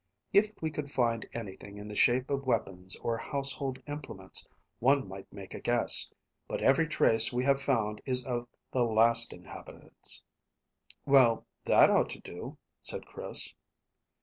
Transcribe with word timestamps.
If 0.33 0.63
we 0.63 0.71
could 0.71 0.91
find 0.91 1.29
anything 1.31 1.77
in 1.77 1.87
the 1.87 1.95
shape 1.95 2.31
of 2.31 2.47
weapons 2.47 2.95
or 3.03 3.19
household 3.19 3.79
implements, 3.85 4.47
one 4.79 5.07
might 5.07 5.31
make 5.31 5.53
a 5.53 5.59
guess; 5.59 6.11
but 6.47 6.59
every 6.63 6.87
trace 6.87 7.31
we 7.31 7.43
have 7.43 7.61
found 7.61 8.01
is 8.03 8.25
of 8.25 8.47
the 8.71 8.81
last 8.83 9.31
inhabitants." 9.31 10.23
"Well, 11.05 11.45
that 11.65 11.91
ought 11.91 12.09
to 12.09 12.19
do," 12.19 12.57
said 12.81 13.05
Chris. 13.05 13.53